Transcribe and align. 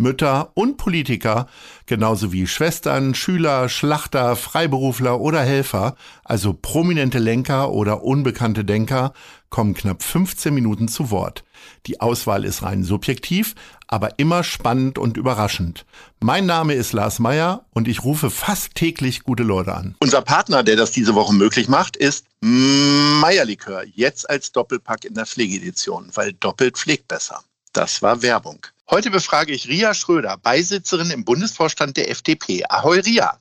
Mütter 0.00 0.50
und 0.54 0.76
Politiker, 0.76 1.46
genauso 1.86 2.32
wie 2.32 2.46
Schwestern, 2.46 3.14
Schüler, 3.14 3.68
Schlachter, 3.68 4.36
Freiberufler 4.36 5.20
oder 5.20 5.40
Helfer, 5.40 5.96
also 6.24 6.52
prominente 6.52 7.18
Lenker 7.18 7.70
oder 7.70 8.02
unbekannte 8.02 8.64
Denker, 8.64 9.12
kommen 9.50 9.74
knapp 9.74 10.02
15 10.02 10.52
Minuten 10.52 10.88
zu 10.88 11.10
Wort. 11.10 11.44
Die 11.86 12.00
Auswahl 12.00 12.44
ist 12.44 12.62
rein 12.62 12.84
subjektiv, 12.84 13.54
aber 13.86 14.18
immer 14.18 14.44
spannend 14.44 14.98
und 14.98 15.16
überraschend. 15.16 15.86
Mein 16.20 16.46
Name 16.46 16.74
ist 16.74 16.92
Lars 16.92 17.18
Meyer 17.18 17.64
und 17.72 17.88
ich 17.88 18.04
rufe 18.04 18.30
fast 18.30 18.74
täglich 18.74 19.22
gute 19.22 19.42
Leute 19.42 19.74
an. 19.74 19.96
Unser 20.00 20.22
Partner, 20.22 20.62
der 20.62 20.76
das 20.76 20.90
diese 20.90 21.14
Woche 21.14 21.34
möglich 21.34 21.68
macht, 21.68 21.96
ist 21.96 22.26
Meierlikör. 22.40 23.84
Jetzt 23.94 24.28
als 24.28 24.52
Doppelpack 24.52 25.04
in 25.04 25.14
der 25.14 25.26
Pflegedition, 25.26 26.10
weil 26.14 26.34
doppelt 26.34 26.76
pflegt 26.76 27.08
besser. 27.08 27.42
Das 27.72 28.02
war 28.02 28.22
Werbung. 28.22 28.58
Heute 28.90 29.10
befrage 29.10 29.52
ich 29.52 29.68
Ria 29.68 29.92
Schröder, 29.92 30.38
Beisitzerin 30.38 31.10
im 31.10 31.22
Bundesvorstand 31.22 31.98
der 31.98 32.10
FDP. 32.10 32.64
Ahoi 32.70 33.00
Ria. 33.00 33.38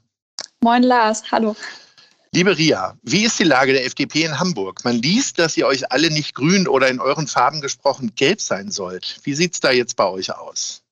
Moin 0.60 0.84
Lars, 0.84 1.32
hallo. 1.32 1.56
Liebe 2.34 2.58
Ria, 2.58 2.98
wie 3.04 3.24
ist 3.24 3.40
die 3.40 3.46
Lage 3.46 3.72
der 3.72 3.86
FDP 3.86 4.26
in 4.26 4.38
Hamburg? 4.38 4.84
Man 4.84 4.98
liest, 4.98 5.40
dass 5.40 5.56
ihr 5.56 5.66
euch 5.66 5.90
alle 5.90 6.12
nicht 6.12 6.36
grün 6.36 6.68
oder 6.68 6.90
in 6.90 7.00
euren 7.00 7.28
Farben 7.28 7.62
gesprochen 7.62 8.14
gelb 8.14 8.42
sein 8.42 8.72
sollt. 8.72 9.22
Wie 9.24 9.36
sieht 9.36 9.54
es 9.54 9.62
da 9.62 9.72
jetzt 9.72 9.96
bei 9.96 10.06
euch 10.06 10.36
aus? 10.36 10.84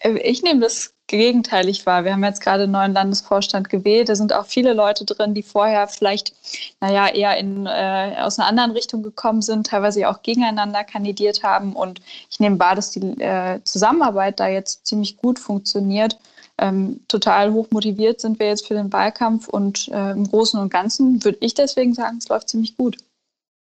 Äh, 0.00 0.18
ich 0.18 0.42
nehme 0.42 0.60
das 0.60 0.92
gegenteilig 1.08 1.84
wahr. 1.86 2.04
Wir 2.04 2.12
haben 2.12 2.22
jetzt 2.22 2.40
gerade 2.40 2.64
einen 2.64 2.72
neuen 2.72 2.92
Landesvorstand 2.92 3.68
gewählt. 3.68 4.08
Da 4.08 4.14
sind 4.14 4.32
auch 4.32 4.46
viele 4.46 4.74
Leute 4.74 5.04
drin, 5.04 5.34
die 5.34 5.42
vorher 5.42 5.88
vielleicht, 5.88 6.34
naja, 6.80 7.08
eher 7.08 7.36
in, 7.36 7.66
äh, 7.66 8.16
aus 8.18 8.38
einer 8.38 8.48
anderen 8.48 8.70
Richtung 8.70 9.02
gekommen 9.02 9.42
sind, 9.42 9.66
teilweise 9.66 10.08
auch 10.08 10.22
gegeneinander 10.22 10.84
kandidiert 10.84 11.42
haben. 11.42 11.72
Und 11.72 12.00
ich 12.30 12.38
nehme 12.38 12.58
wahr, 12.60 12.76
dass 12.76 12.90
die 12.90 13.00
äh, 13.20 13.60
Zusammenarbeit 13.64 14.38
da 14.38 14.48
jetzt 14.48 14.86
ziemlich 14.86 15.16
gut 15.16 15.38
funktioniert. 15.38 16.18
Ähm, 16.58 17.00
total 17.08 17.52
hoch 17.52 17.68
motiviert 17.70 18.20
sind 18.20 18.38
wir 18.38 18.48
jetzt 18.48 18.66
für 18.66 18.74
den 18.74 18.92
Wahlkampf 18.92 19.48
und 19.48 19.88
äh, 19.88 20.10
im 20.10 20.28
Großen 20.28 20.58
und 20.58 20.70
Ganzen 20.70 21.22
würde 21.24 21.38
ich 21.40 21.54
deswegen 21.54 21.94
sagen, 21.94 22.18
es 22.18 22.28
läuft 22.28 22.48
ziemlich 22.48 22.76
gut. 22.76 22.96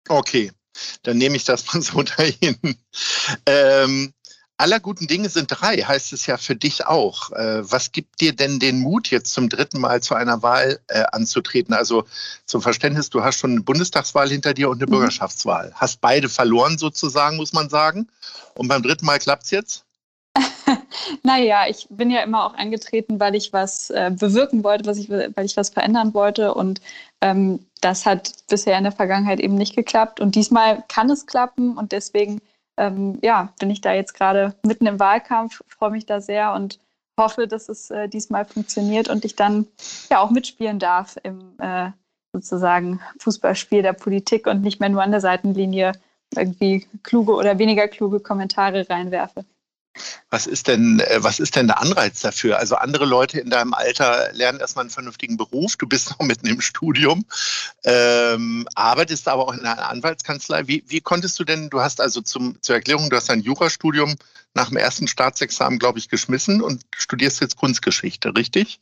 Okay, 0.09 0.52
dann 1.03 1.18
nehme 1.18 1.36
ich 1.36 1.45
das 1.45 1.72
mal 1.72 1.81
so 1.81 2.02
dahin. 2.18 2.58
Ähm, 3.45 4.14
aller 4.58 4.80
guten 4.80 5.08
Dinge 5.08 5.30
sind 5.30 5.47
drei, 5.50 5.77
heißt 5.77 6.13
es 6.13 6.25
ja 6.25 6.38
für 6.38 6.55
dich 6.55 6.88
auch. 6.88 7.31
Äh, 7.31 7.72
was 7.72 7.91
gibt 7.91 8.22
dir 8.22 8.36
denn 8.36 8.59
den 8.59 8.80
Mut, 8.80 9.09
jetzt 9.09 9.33
zum 9.33 9.50
dritten 9.50 9.80
Mal 9.80 10.02
zu 10.02 10.16
einer 10.16 10.41
Wahl 10.41 10.80
äh, 10.88 11.03
anzutreten? 11.11 11.73
Also 11.73 12.05
zum 12.45 12.61
Verständnis, 12.61 13.09
du 13.09 13.23
hast 13.23 13.39
schon 13.39 13.52
eine 13.52 13.61
Bundestagswahl 13.61 14.30
hinter 14.30 14.53
dir 14.53 14.69
und 14.69 14.81
eine 14.81 14.88
mhm. 14.88 14.95
Bürgerschaftswahl. 14.95 15.72
Hast 15.75 16.02
beide 16.02 16.28
verloren 16.28 16.78
sozusagen, 16.78 17.38
muss 17.38 17.53
man 17.53 17.69
sagen. 17.69 18.08
Und 18.55 18.67
beim 18.67 18.81
dritten 18.81 19.05
Mal 19.05 19.19
klappt 19.19 19.44
es 19.44 19.52
jetzt? 19.52 19.83
naja, 21.23 21.66
ich 21.67 21.88
bin 21.89 22.09
ja 22.09 22.22
immer 22.22 22.45
auch 22.45 22.55
angetreten, 22.55 23.19
weil 23.19 23.35
ich 23.35 23.53
was 23.53 23.91
äh, 23.91 24.11
bewirken 24.11 24.63
wollte, 24.63 24.85
was 24.85 24.97
ich, 24.97 25.09
weil 25.09 25.45
ich 25.45 25.58
was 25.58 25.69
verändern 25.69 26.13
wollte. 26.13 26.53
Und 26.53 26.81
ähm, 27.22 27.66
das 27.81 28.08
hat 28.08 28.31
bisher 28.47 28.78
in 28.78 28.83
der 28.83 28.91
Vergangenheit 28.91 29.39
eben 29.39 29.55
nicht 29.55 29.75
geklappt. 29.75 30.19
Und 30.19 30.33
diesmal 30.33 30.83
kann 30.88 31.11
es 31.11 31.28
klappen. 31.28 31.78
Und 31.78 31.91
deswegen 31.91 32.41
ähm, 32.78 33.20
ja, 33.23 33.53
bin 33.59 33.69
ich 33.69 33.81
da 33.81 33.94
jetzt 33.94 34.13
gerade 34.13 34.56
mitten 34.63 34.85
im 34.85 35.00
Wahlkampf, 35.00 35.62
freue 35.68 35.91
mich 35.91 36.06
da 36.06 36.22
sehr 36.22 36.53
und 36.53 36.79
hoffe, 37.19 37.47
dass 37.47 37.69
es 37.69 37.90
äh, 37.90 38.07
diesmal 38.07 38.46
funktioniert 38.46 39.09
und 39.09 39.25
ich 39.25 39.35
dann 39.35 39.68
ja 40.09 40.19
auch 40.19 40.29
mitspielen 40.29 40.79
darf 40.79 41.18
im 41.24 41.56
äh, 41.59 41.91
sozusagen 42.34 43.00
Fußballspiel 43.19 43.81
der 43.81 43.94
Politik 43.94 44.47
und 44.47 44.62
nicht 44.62 44.79
mehr 44.79 44.90
nur 44.90 45.02
an 45.02 45.12
der 45.12 45.22
Seitenlinie 45.22 45.94
irgendwie 46.35 46.85
kluge 47.03 47.34
oder 47.34 47.57
weniger 47.57 47.88
kluge 47.88 48.19
Kommentare 48.19 48.88
reinwerfe. 48.90 49.46
Was 50.30 50.47
ist 50.47 50.68
denn, 50.68 51.00
äh, 51.00 51.24
was 51.24 51.40
ist 51.40 51.56
denn 51.56 51.68
der 51.68 51.81
Anreiz 51.81 52.22
dafür? 52.22 52.58
Also 52.58 52.75
andere 52.75 53.06
Leute 53.06 53.40
in 53.40 53.50
deinem 53.50 53.74
Alter 53.74 54.31
lernen 54.34 54.59
erstmal 54.59 54.84
einen 54.84 54.90
vernünftigen 54.90 55.38
Beruf. 55.38 55.75
Du 55.78 55.88
bist 55.88 56.09
noch 56.19 56.25
mitten 56.25 56.47
im 56.47 56.62
Studium, 56.62 57.25
ähm, 57.84 58.68
arbeitest 58.75 59.28
aber 59.28 59.47
auch 59.47 59.53
in 59.53 59.66
einer 59.66 59.90
Anwaltskanzlei. 59.90 60.68
Wie, 60.68 60.84
wie 60.88 61.02
konntest 61.02 61.40
du 61.40 61.44
denn, 61.44 61.69
du 61.69 61.81
hast 61.81 62.02
also 62.02 62.22
zum, 62.22 62.62
zur 62.62 62.75
Erklärung, 62.75 63.09
du 63.09 63.16
hast 63.16 63.30
ein 63.30 63.41
Jurastudium 63.41 64.16
nach 64.53 64.69
dem 64.69 64.78
ersten 64.78 65.08
Staatsexamen, 65.08 65.80
glaube 65.80 66.00
ich, 66.00 66.09
geschmissen 66.09 66.62
und 66.62 66.84
studierst 66.96 67.41
jetzt 67.41 67.58
Kunstgeschichte, 67.58 68.35
richtig? 68.35 68.79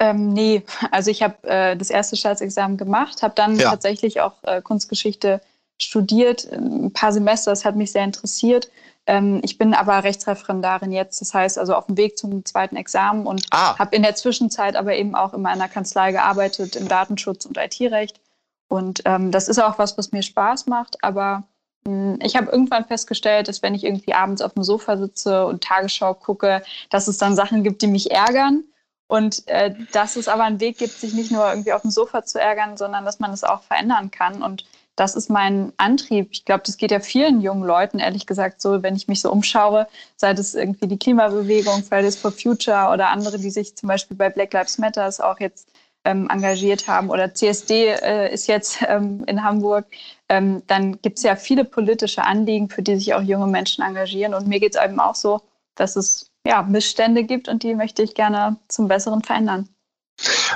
Ähm, 0.00 0.32
nee, 0.32 0.64
also 0.90 1.10
ich 1.10 1.22
habe 1.22 1.46
äh, 1.46 1.76
das 1.76 1.90
erste 1.90 2.16
Staatsexamen 2.16 2.78
gemacht, 2.78 3.22
habe 3.22 3.34
dann 3.36 3.58
ja. 3.58 3.68
tatsächlich 3.68 4.22
auch 4.22 4.42
äh, 4.44 4.62
Kunstgeschichte 4.62 5.42
studiert, 5.82 6.50
ein 6.52 6.92
paar 6.92 7.12
Semester, 7.12 7.50
das 7.50 7.64
hat 7.64 7.76
mich 7.76 7.92
sehr 7.92 8.04
interessiert 8.04 8.70
ähm, 9.06 9.40
ich 9.42 9.58
bin 9.58 9.74
aber 9.74 10.04
Rechtsreferendarin 10.04 10.92
jetzt, 10.92 11.20
das 11.20 11.34
heißt 11.34 11.58
also 11.58 11.74
auf 11.74 11.86
dem 11.86 11.96
Weg 11.96 12.16
zum 12.16 12.44
zweiten 12.44 12.76
Examen 12.76 13.26
und 13.26 13.44
ah. 13.50 13.76
habe 13.78 13.96
in 13.96 14.02
der 14.02 14.14
Zwischenzeit 14.14 14.76
aber 14.76 14.94
eben 14.94 15.16
auch 15.16 15.34
in 15.34 15.42
meiner 15.42 15.68
Kanzlei 15.68 16.12
gearbeitet 16.12 16.76
im 16.76 16.86
Datenschutz 16.86 17.44
und 17.46 17.56
IT-Recht. 17.56 18.20
Und 18.68 19.02
ähm, 19.06 19.32
das 19.32 19.48
ist 19.48 19.58
auch 19.58 19.78
was, 19.78 19.98
was 19.98 20.12
mir 20.12 20.22
Spaß 20.22 20.66
macht, 20.66 21.02
aber 21.02 21.42
mh, 21.86 22.12
hm, 22.12 22.18
ich 22.22 22.36
habe 22.36 22.52
irgendwann 22.52 22.84
festgestellt, 22.84 23.48
dass 23.48 23.62
wenn 23.62 23.74
ich 23.74 23.84
irgendwie 23.84 24.14
abends 24.14 24.42
auf 24.42 24.54
dem 24.54 24.62
Sofa 24.62 24.96
sitze 24.96 25.44
und 25.46 25.64
Tagesschau 25.64 26.14
gucke, 26.14 26.62
dass 26.88 27.08
es 27.08 27.18
dann 27.18 27.34
Sachen 27.34 27.64
gibt, 27.64 27.82
die 27.82 27.88
mich 27.88 28.12
ärgern. 28.12 28.64
Und 29.08 29.48
äh, 29.48 29.74
dass 29.90 30.14
es 30.14 30.28
aber 30.28 30.44
einen 30.44 30.60
Weg 30.60 30.78
gibt, 30.78 30.92
sich 30.92 31.14
nicht 31.14 31.32
nur 31.32 31.48
irgendwie 31.48 31.72
auf 31.72 31.82
dem 31.82 31.90
Sofa 31.90 32.22
zu 32.22 32.40
ärgern, 32.40 32.76
sondern 32.76 33.04
dass 33.04 33.18
man 33.18 33.32
es 33.32 33.42
auch 33.42 33.62
verändern 33.62 34.12
kann. 34.12 34.40
Und 34.40 34.64
das 35.00 35.16
ist 35.16 35.30
mein 35.30 35.72
Antrieb. 35.78 36.28
Ich 36.30 36.44
glaube, 36.44 36.62
das 36.66 36.76
geht 36.76 36.90
ja 36.90 37.00
vielen 37.00 37.40
jungen 37.40 37.62
Leuten, 37.62 38.00
ehrlich 38.00 38.26
gesagt, 38.26 38.60
so, 38.60 38.82
wenn 38.82 38.94
ich 38.94 39.08
mich 39.08 39.22
so 39.22 39.32
umschaue, 39.32 39.86
sei 40.16 40.32
es 40.32 40.54
irgendwie 40.54 40.88
die 40.88 40.98
Klimabewegung, 40.98 41.82
Fridays 41.82 42.16
for 42.16 42.30
Future 42.30 42.90
oder 42.92 43.08
andere, 43.08 43.38
die 43.38 43.50
sich 43.50 43.74
zum 43.74 43.88
Beispiel 43.88 44.14
bei 44.14 44.28
Black 44.28 44.52
Lives 44.52 44.76
Matter 44.76 45.08
auch 45.24 45.40
jetzt 45.40 45.72
ähm, 46.04 46.28
engagiert 46.30 46.86
haben 46.86 47.08
oder 47.08 47.32
CSD 47.32 47.86
äh, 47.86 48.34
ist 48.34 48.46
jetzt 48.46 48.80
ähm, 48.88 49.24
in 49.26 49.42
Hamburg, 49.42 49.86
ähm, 50.28 50.62
dann 50.66 51.00
gibt 51.00 51.16
es 51.16 51.24
ja 51.24 51.34
viele 51.34 51.64
politische 51.64 52.22
Anliegen, 52.22 52.68
für 52.68 52.82
die 52.82 52.96
sich 52.96 53.14
auch 53.14 53.22
junge 53.22 53.46
Menschen 53.46 53.82
engagieren. 53.82 54.34
Und 54.34 54.48
mir 54.48 54.60
geht 54.60 54.76
es 54.76 54.84
eben 54.84 55.00
auch 55.00 55.14
so, 55.14 55.40
dass 55.76 55.96
es 55.96 56.30
ja, 56.46 56.60
Missstände 56.62 57.24
gibt 57.24 57.48
und 57.48 57.62
die 57.62 57.74
möchte 57.74 58.02
ich 58.02 58.14
gerne 58.14 58.56
zum 58.68 58.86
Besseren 58.86 59.22
verändern. 59.22 59.66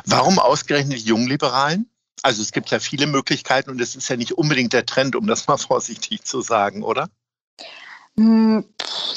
Warum 0.05 0.38
ausgerechnet 0.38 0.99
Jungliberalen? 0.99 1.88
Also 2.23 2.43
es 2.43 2.53
gibt 2.53 2.71
ja 2.71 2.79
viele 2.79 3.07
Möglichkeiten 3.07 3.71
und 3.71 3.81
es 3.81 3.97
ist 3.97 4.09
ja 4.09 4.17
nicht 4.17 4.33
unbedingt 4.33 4.73
der 4.73 4.87
Trend, 4.87 5.17
um 5.17 5.27
das 5.27 5.47
mal 5.47 5.57
vorsichtig 5.59 6.25
zu 6.25 6.41
sagen, 6.41 6.83
oder? 6.83 7.09
Hm, 8.17 8.65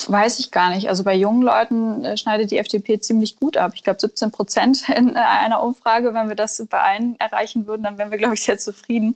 weiß 0.08 0.40
ich 0.40 0.50
gar 0.50 0.72
nicht. 0.72 0.90
Also 0.90 1.04
bei 1.04 1.14
jungen 1.14 1.44
Leuten 1.44 2.04
äh, 2.04 2.18
schneidet 2.18 2.50
die 2.50 2.58
FDP 2.58 3.00
ziemlich 3.00 3.36
gut 3.36 3.56
ab. 3.56 3.74
Ich 3.76 3.84
glaube 3.84 4.00
17 4.00 4.32
Prozent 4.32 4.90
in 4.96 5.16
äh, 5.16 5.20
einer 5.20 5.62
Umfrage. 5.62 6.16
Wenn 6.16 6.30
wir 6.30 6.36
das 6.36 6.66
bei 6.68 6.80
allen 6.80 7.20
erreichen 7.20 7.68
würden, 7.68 7.84
dann 7.84 8.00
wären 8.00 8.10
wir, 8.10 8.18
glaube 8.18 8.34
ich, 8.34 8.42
sehr 8.42 8.58
zufrieden. 8.58 9.14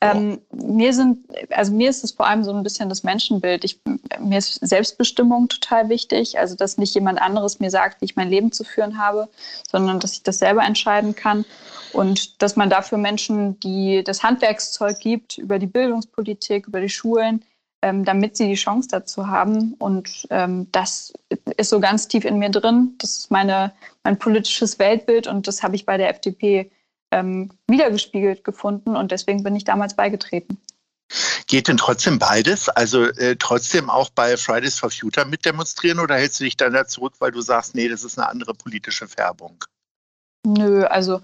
Oh. 0.00 0.06
Ähm, 0.06 0.40
mir 0.52 0.92
sind, 0.92 1.18
also 1.50 1.72
mir 1.72 1.90
ist 1.90 2.04
es 2.04 2.12
vor 2.12 2.28
allem 2.28 2.44
so 2.44 2.52
ein 2.52 2.62
bisschen 2.62 2.88
das 2.88 3.02
Menschenbild. 3.02 3.64
Ich, 3.64 3.80
mir 4.20 4.38
ist 4.38 4.54
Selbstbestimmung 4.64 5.48
total 5.48 5.88
wichtig. 5.88 6.38
Also 6.38 6.54
dass 6.54 6.78
nicht 6.78 6.94
jemand 6.94 7.20
anderes 7.20 7.58
mir 7.58 7.70
sagt, 7.70 8.00
wie 8.00 8.04
ich 8.04 8.14
mein 8.14 8.30
Leben 8.30 8.52
zu 8.52 8.62
führen 8.62 8.98
habe, 8.98 9.28
sondern 9.68 9.98
dass 9.98 10.12
ich 10.12 10.22
das 10.22 10.38
selber 10.38 10.62
entscheiden 10.62 11.16
kann. 11.16 11.44
Und 11.92 12.40
dass 12.40 12.54
man 12.54 12.70
dafür 12.70 12.98
Menschen, 12.98 13.58
die 13.60 14.04
das 14.04 14.22
Handwerkszeug 14.22 15.00
gibt, 15.00 15.38
über 15.38 15.58
die 15.58 15.66
Bildungspolitik, 15.66 16.68
über 16.68 16.80
die 16.80 16.88
Schulen, 16.88 17.44
ähm, 17.84 18.02
damit 18.02 18.34
sie 18.34 18.48
die 18.48 18.54
Chance 18.54 18.88
dazu 18.90 19.28
haben. 19.28 19.74
Und 19.74 20.26
ähm, 20.30 20.72
das 20.72 21.12
ist 21.58 21.68
so 21.68 21.80
ganz 21.80 22.08
tief 22.08 22.24
in 22.24 22.38
mir 22.38 22.48
drin. 22.48 22.94
Das 22.96 23.18
ist 23.18 23.30
meine, 23.30 23.74
mein 24.04 24.18
politisches 24.18 24.78
Weltbild 24.78 25.26
und 25.26 25.46
das 25.46 25.62
habe 25.62 25.76
ich 25.76 25.84
bei 25.84 25.98
der 25.98 26.08
FDP 26.08 26.72
ähm, 27.12 27.50
wiedergespiegelt 27.68 28.42
gefunden 28.42 28.96
und 28.96 29.12
deswegen 29.12 29.42
bin 29.42 29.54
ich 29.54 29.64
damals 29.64 29.94
beigetreten. 29.94 30.58
Geht 31.46 31.68
denn 31.68 31.76
trotzdem 31.76 32.18
beides? 32.18 32.70
Also 32.70 33.04
äh, 33.04 33.36
trotzdem 33.38 33.90
auch 33.90 34.08
bei 34.08 34.38
Fridays 34.38 34.78
for 34.78 34.90
Future 34.90 35.26
mitdemonstrieren 35.26 35.98
oder 35.98 36.14
hältst 36.14 36.40
du 36.40 36.44
dich 36.44 36.56
dann 36.56 36.72
da 36.72 36.86
zurück, 36.86 37.12
weil 37.18 37.32
du 37.32 37.42
sagst, 37.42 37.74
nee, 37.74 37.88
das 37.88 38.02
ist 38.02 38.18
eine 38.18 38.30
andere 38.30 38.54
politische 38.54 39.06
Färbung? 39.06 39.62
Nö, 40.46 40.86
also 40.86 41.20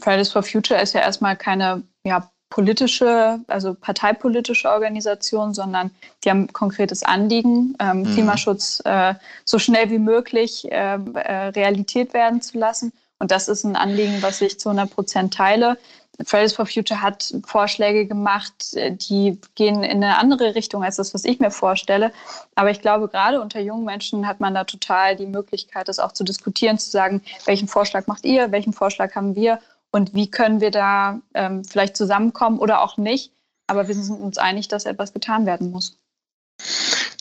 Fridays 0.00 0.30
for 0.30 0.42
Future 0.42 0.82
ist 0.82 0.92
ja 0.92 1.00
erstmal 1.00 1.34
keine 1.38 1.82
ja, 2.04 2.30
politische, 2.50 3.40
also 3.46 3.74
parteipolitische 3.74 4.70
Organisation, 4.70 5.54
sondern 5.54 5.90
die 6.24 6.30
haben 6.30 6.44
ein 6.44 6.52
konkretes 6.52 7.02
Anliegen, 7.02 7.76
ähm, 7.78 8.00
mhm. 8.00 8.14
Klimaschutz 8.14 8.80
äh, 8.84 9.14
so 9.44 9.58
schnell 9.58 9.90
wie 9.90 9.98
möglich 9.98 10.70
äh, 10.70 10.98
äh, 11.14 11.48
Realität 11.48 12.14
werden 12.14 12.40
zu 12.40 12.58
lassen. 12.58 12.92
Und 13.18 13.30
das 13.30 13.48
ist 13.48 13.64
ein 13.64 13.76
Anliegen, 13.76 14.22
was 14.22 14.40
ich 14.40 14.58
zu 14.58 14.70
100 14.70 14.94
Prozent 14.94 15.34
teile. 15.34 15.76
Fridays 16.24 16.52
for 16.52 16.66
Future 16.66 17.00
hat 17.00 17.32
Vorschläge 17.46 18.06
gemacht, 18.06 18.74
äh, 18.74 18.92
die 18.92 19.38
gehen 19.54 19.84
in 19.84 20.02
eine 20.02 20.18
andere 20.18 20.54
Richtung 20.54 20.82
als 20.82 20.96
das, 20.96 21.14
was 21.14 21.24
ich 21.24 21.38
mir 21.38 21.50
vorstelle. 21.50 22.12
Aber 22.54 22.70
ich 22.70 22.80
glaube, 22.80 23.08
gerade 23.08 23.40
unter 23.40 23.60
jungen 23.60 23.84
Menschen 23.84 24.26
hat 24.26 24.40
man 24.40 24.54
da 24.54 24.64
total 24.64 25.16
die 25.16 25.26
Möglichkeit, 25.26 25.86
das 25.88 25.98
auch 25.98 26.12
zu 26.12 26.24
diskutieren, 26.24 26.78
zu 26.78 26.90
sagen, 26.90 27.22
welchen 27.44 27.68
Vorschlag 27.68 28.06
macht 28.06 28.24
ihr, 28.24 28.50
welchen 28.50 28.72
Vorschlag 28.72 29.14
haben 29.14 29.36
wir 29.36 29.60
und 29.90 30.14
wie 30.14 30.30
können 30.30 30.60
wir 30.60 30.70
da 30.70 31.20
ähm, 31.34 31.64
vielleicht 31.64 31.96
zusammenkommen 31.96 32.58
oder 32.58 32.82
auch 32.82 32.96
nicht. 32.96 33.32
Aber 33.66 33.86
wir 33.88 33.94
sind 33.94 34.10
uns 34.10 34.38
einig, 34.38 34.68
dass 34.68 34.86
etwas 34.86 35.12
getan 35.12 35.44
werden 35.46 35.70
muss. 35.70 35.98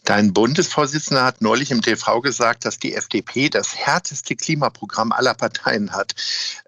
Dein 0.07 0.31
Bundesvorsitzender 0.31 1.25
hat 1.25 1.41
neulich 1.41 1.69
im 1.69 1.81
TV 1.81 2.21
gesagt, 2.21 2.63
dass 2.63 2.79
die 2.79 2.95
FDP 2.95 3.49
das 3.49 3.75
härteste 3.75 4.37
Klimaprogramm 4.37 5.11
aller 5.11 5.33
Parteien 5.33 5.91
hat. 5.91 6.15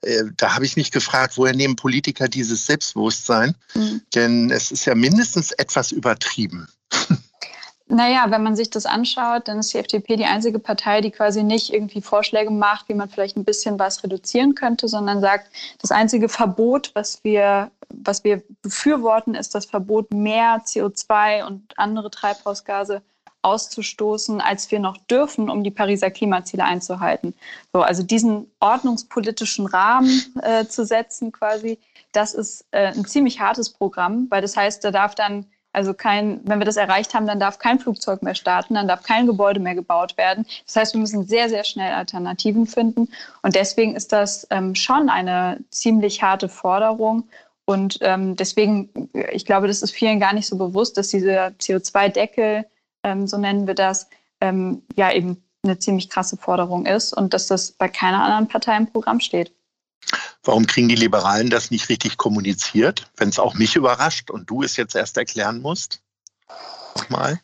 Äh, 0.02 0.26
da 0.36 0.56
habe 0.56 0.66
ich 0.66 0.76
mich 0.76 0.92
gefragt, 0.92 1.38
woher 1.38 1.56
nehmen 1.56 1.78
Politiker 1.78 2.28
dieses 2.28 2.66
Selbstbewusstsein? 2.66 3.56
Mhm. 3.74 4.02
Denn 4.14 4.52
es 4.52 4.72
ist 4.72 4.84
ja 4.84 4.94
mindestens 4.94 5.54
etwas 5.54 5.94
übertrieben. 5.94 6.68
Naja, 7.92 8.28
wenn 8.30 8.44
man 8.44 8.56
sich 8.56 8.70
das 8.70 8.86
anschaut, 8.86 9.48
dann 9.48 9.58
ist 9.58 9.74
die 9.74 9.80
FDP 9.80 10.16
die 10.16 10.26
einzige 10.26 10.60
Partei, 10.60 11.02
die 11.02 11.10
quasi 11.10 11.44
nicht 11.44 11.74
irgendwie 11.74 12.02
Vorschläge 12.02 12.52
macht, 12.52 12.88
wie 12.88 12.94
man 12.94 13.10
vielleicht 13.10 13.36
ein 13.36 13.46
bisschen 13.46 13.80
was 13.80 14.04
reduzieren 14.04 14.54
könnte, 14.54 14.88
sondern 14.88 15.22
sagt, 15.22 15.52
das 15.82 15.90
einzige 15.90 16.30
Verbot, 16.30 16.92
was 16.94 17.24
wir, 17.24 17.72
was 17.92 18.24
wir 18.24 18.44
befürworten, 18.62 19.34
ist 19.34 19.56
das 19.56 19.66
Verbot, 19.66 20.14
mehr 20.14 20.62
CO2 20.64 21.48
und 21.48 21.74
andere 21.78 22.12
Treibhausgase 22.12 23.02
auszustoßen, 23.42 24.40
als 24.40 24.70
wir 24.70 24.80
noch 24.80 24.98
dürfen, 24.98 25.50
um 25.50 25.64
die 25.64 25.72
Pariser 25.72 26.12
Klimaziele 26.12 26.66
einzuhalten. 26.66 27.34
So, 27.74 27.82
also 27.82 28.04
diesen 28.04 28.52
ordnungspolitischen 28.60 29.66
Rahmen 29.66 30.22
äh, 30.44 30.66
zu 30.66 30.86
setzen 30.86 31.32
quasi, 31.32 31.80
das 32.12 32.36
ist 32.36 32.66
äh, 32.70 32.88
ein 32.88 33.06
ziemlich 33.06 33.40
hartes 33.40 33.72
Programm, 33.72 34.28
weil 34.30 34.44
das 34.44 34.56
heißt, 34.56 34.84
da 34.84 34.92
darf 34.92 35.16
dann 35.16 35.48
also 35.80 35.94
kein, 35.94 36.42
wenn 36.44 36.60
wir 36.60 36.66
das 36.66 36.76
erreicht 36.76 37.14
haben, 37.14 37.26
dann 37.26 37.40
darf 37.40 37.58
kein 37.58 37.80
Flugzeug 37.80 38.22
mehr 38.22 38.36
starten, 38.36 38.74
dann 38.74 38.90
darf 38.90 39.02
kein 39.02 39.28
Gebäude 39.28 39.62
mehr 39.62 39.76
gebaut 39.76 40.18
werden. 40.18 40.46
Das 40.66 40.76
heißt, 40.76 40.94
wir 40.94 41.00
müssen 41.00 41.26
sehr, 41.26 41.48
sehr 41.48 41.64
schnell 41.64 41.94
Alternativen 41.94 42.68
finden. 42.68 43.08
Und 43.44 43.56
deswegen 43.56 43.96
ist 43.96 44.12
das 44.12 44.46
ähm, 44.50 44.76
schon 44.76 45.10
eine 45.10 45.60
ziemlich 45.70 46.22
harte 46.22 46.50
Forderung. 46.50 47.30
Und 47.64 48.00
ähm, 48.02 48.36
deswegen, 48.36 48.90
ich 49.32 49.46
glaube, 49.46 49.68
das 49.68 49.82
ist 49.82 49.92
vielen 49.92 50.20
gar 50.20 50.34
nicht 50.34 50.48
so 50.48 50.58
bewusst, 50.58 50.98
dass 50.98 51.08
dieser 51.08 51.48
CO2-Deckel 51.48 52.66
ähm, 53.06 53.26
so 53.26 53.38
nennen 53.38 53.66
wir 53.66 53.76
das, 53.76 54.10
ähm, 54.42 54.82
ja 54.98 55.14
eben 55.14 55.42
eine 55.64 55.80
ziemlich 55.80 56.10
krasse 56.10 56.36
Forderung 56.36 56.86
ist 56.86 57.14
und 57.14 57.34
dass 57.34 57.48
das 57.48 57.72
bei 57.72 57.88
keiner 57.88 58.22
anderen 58.22 58.50
Partei 58.50 58.76
im 58.76 58.88
Programm 58.88 59.22
steht. 59.22 59.54
Warum 60.44 60.66
kriegen 60.66 60.90
die 60.90 60.96
Liberalen 60.96 61.50
das 61.50 61.72
nicht 61.72 61.90
richtig 61.90 62.18
kommuniziert, 62.18 63.12
wenn 63.18 63.30
es 63.30 63.40
auch 63.40 63.54
mich 63.54 63.76
überrascht 63.76 64.32
und 64.32 64.50
du 64.50 64.64
es 64.64 64.78
jetzt 64.78 64.96
erst 64.96 65.18
erklären 65.18 65.62
musst? 65.62 66.02
Nochmal. 66.98 67.40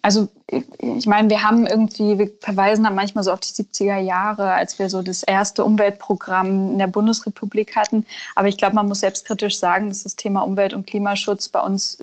Also 0.00 0.28
ich 0.48 1.06
meine, 1.06 1.28
wir 1.28 1.42
haben 1.42 1.66
irgendwie, 1.66 2.18
wir 2.18 2.30
verweisen 2.40 2.84
dann 2.84 2.94
manchmal 2.94 3.24
so 3.24 3.32
auf 3.32 3.40
die 3.40 3.52
70er 3.52 3.98
Jahre, 3.98 4.52
als 4.52 4.78
wir 4.78 4.88
so 4.88 5.02
das 5.02 5.22
erste 5.22 5.64
Umweltprogramm 5.64 6.72
in 6.72 6.78
der 6.78 6.86
Bundesrepublik 6.86 7.76
hatten. 7.76 8.06
Aber 8.34 8.48
ich 8.48 8.56
glaube, 8.56 8.74
man 8.74 8.88
muss 8.88 9.00
selbstkritisch 9.00 9.58
sagen, 9.58 9.88
dass 9.88 10.02
das 10.02 10.16
Thema 10.16 10.40
Umwelt- 10.40 10.74
und 10.74 10.86
Klimaschutz 10.86 11.48
bei 11.48 11.60
uns 11.60 11.98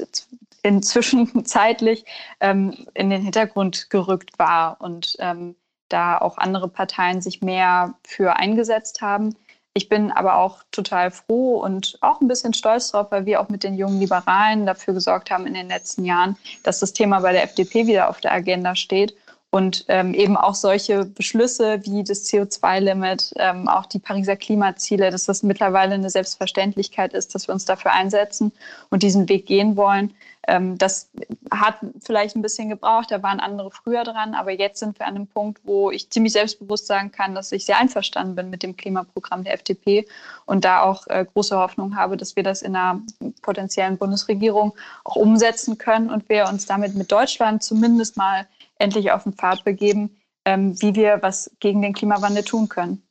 inzwischen 0.61 1.45
zeitlich 1.45 2.05
ähm, 2.39 2.85
in 2.93 3.09
den 3.09 3.23
Hintergrund 3.23 3.89
gerückt 3.89 4.37
war 4.37 4.79
und 4.79 5.15
ähm, 5.19 5.55
da 5.89 6.19
auch 6.19 6.37
andere 6.37 6.67
Parteien 6.67 7.21
sich 7.21 7.41
mehr 7.41 7.95
für 8.05 8.35
eingesetzt 8.35 9.01
haben. 9.01 9.35
Ich 9.73 9.87
bin 9.87 10.11
aber 10.11 10.37
auch 10.37 10.63
total 10.71 11.11
froh 11.11 11.59
und 11.59 11.97
auch 12.01 12.21
ein 12.21 12.27
bisschen 12.27 12.53
stolz 12.53 12.91
drauf, 12.91 13.07
weil 13.11 13.25
wir 13.25 13.39
auch 13.39 13.49
mit 13.49 13.63
den 13.63 13.77
jungen 13.77 13.99
Liberalen 13.99 14.65
dafür 14.65 14.93
gesorgt 14.93 15.31
haben 15.31 15.45
in 15.45 15.53
den 15.53 15.67
letzten 15.67 16.05
Jahren, 16.05 16.37
dass 16.63 16.79
das 16.79 16.93
Thema 16.93 17.19
bei 17.19 17.31
der 17.31 17.43
FDP 17.43 17.87
wieder 17.87 18.09
auf 18.09 18.19
der 18.19 18.33
Agenda 18.33 18.75
steht 18.75 19.15
und 19.51 19.85
ähm, 19.87 20.13
eben 20.13 20.37
auch 20.37 20.53
solche 20.53 21.05
Beschlüsse 21.05 21.83
wie 21.83 22.03
das 22.03 22.25
CO2-Limit, 22.25 23.33
ähm, 23.37 23.67
auch 23.67 23.87
die 23.87 23.97
Pariser 23.97 24.35
Klimaziele, 24.35 25.09
dass 25.09 25.25
das 25.25 25.41
mittlerweile 25.41 25.95
eine 25.95 26.09
Selbstverständlichkeit 26.11 27.13
ist, 27.13 27.33
dass 27.33 27.47
wir 27.47 27.53
uns 27.53 27.65
dafür 27.65 27.91
einsetzen 27.91 28.51
und 28.91 29.01
diesen 29.01 29.27
Weg 29.27 29.47
gehen 29.47 29.75
wollen. 29.75 30.13
Ähm, 30.47 30.77
das 30.77 31.09
hat 31.51 31.77
vielleicht 31.99 32.35
ein 32.35 32.43
bisschen 32.43 32.69
gebraucht, 32.69 33.09
da 33.09 33.23
waren 33.23 33.39
andere 33.39 33.71
früher 33.71 34.03
dran, 34.03 34.35
aber 34.35 34.51
jetzt 34.51 34.79
sind 34.79 34.99
wir 34.99 35.07
an 35.07 35.15
einem 35.15 35.27
Punkt, 35.27 35.61
wo 35.63 35.89
ich 35.89 36.11
ziemlich 36.11 36.33
selbstbewusst 36.33 36.85
sagen 36.85 37.11
kann, 37.11 37.33
dass 37.33 37.51
ich 37.51 37.65
sehr 37.65 37.79
einverstanden 37.79 38.35
bin 38.35 38.51
mit 38.51 38.61
dem 38.61 38.77
Klimaprogramm 38.77 39.43
der 39.43 39.55
FDP 39.55 40.07
und 40.45 40.63
da 40.63 40.83
auch 40.83 41.07
äh, 41.07 41.25
große 41.25 41.57
Hoffnung 41.57 41.95
habe, 41.95 42.17
dass 42.17 42.35
wir 42.35 42.43
das 42.43 42.61
in 42.61 42.75
einer 42.75 43.01
potenziellen 43.41 43.97
Bundesregierung 43.97 44.73
auch 45.03 45.15
umsetzen 45.15 45.79
können 45.79 46.11
und 46.11 46.29
wir 46.29 46.47
uns 46.47 46.67
damit 46.67 46.93
mit 46.93 47.11
Deutschland 47.11 47.63
zumindest 47.63 48.15
mal 48.15 48.45
endlich 48.79 49.11
auf 49.11 49.23
den 49.23 49.33
Pfad 49.33 49.63
begeben, 49.63 50.17
ähm, 50.45 50.81
wie 50.81 50.95
wir 50.95 51.19
was 51.21 51.51
gegen 51.59 51.81
den 51.81 51.93
Klimawandel 51.93 52.43
tun 52.43 52.69
können. 52.69 53.03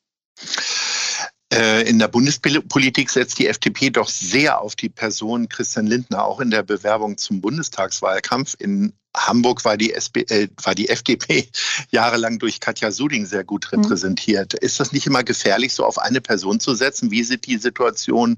Äh, 1.53 1.88
in 1.88 1.99
der 1.99 2.09
Bundespolitik 2.09 3.09
setzt 3.09 3.38
die 3.38 3.47
FDP 3.47 3.88
doch 3.91 4.09
sehr 4.09 4.61
auf 4.61 4.76
die 4.76 4.91
Person 4.91 5.49
Christian 5.49 5.87
Lindner, 5.87 6.25
auch 6.25 6.41
in 6.41 6.50
der 6.50 6.62
Bewerbung 6.62 7.17
zum 7.17 7.41
Bundestagswahlkampf. 7.41 8.55
In 8.59 8.93
Hamburg 9.17 9.65
war 9.65 9.79
die, 9.79 9.94
SP, 9.97 10.29
äh, 10.29 10.49
war 10.62 10.75
die 10.75 10.91
FDP 10.91 11.49
jahrelang 11.91 12.38
durch 12.38 12.61
Katja 12.61 12.91
Suding 12.91 13.25
sehr 13.25 13.44
gut 13.44 13.67
mhm. 13.73 13.81
repräsentiert. 13.81 14.53
Mhm. 14.55 14.59
Ist 14.61 14.79
das 14.79 14.93
nicht 14.93 15.06
immer 15.06 15.25
gefährlich, 15.25 15.73
so 15.73 15.87
auf 15.87 15.99
eine 15.99 16.21
Person 16.21 16.61
zu 16.61 16.75
setzen? 16.75 17.11
Wie 17.11 17.25
sieht 17.25 17.47
die 17.47 17.56
Situation 17.56 18.37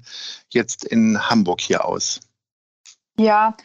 jetzt 0.49 0.85
in 0.85 1.29
Hamburg 1.29 1.59
hier 1.59 1.83
aus? 1.83 2.21
Ja, 3.17 3.57